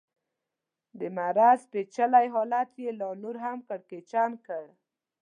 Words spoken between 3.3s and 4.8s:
هم کړکېچن کړ.